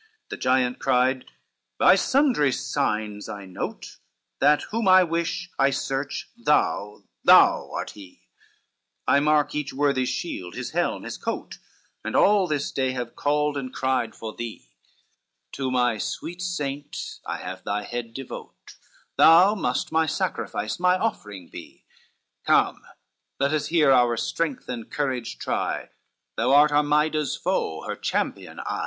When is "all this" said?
12.15-12.71